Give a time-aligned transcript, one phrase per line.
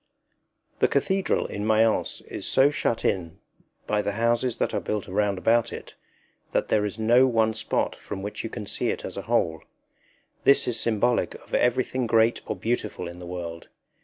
[0.79, 3.37] The Cathedral in Mayence is so shut in
[3.85, 5.93] by the houses that are built round about it,
[6.53, 9.61] that there is no one spot from which you can see it as a whole.
[10.43, 13.67] This is symbolic of everything great or beautiful in the world.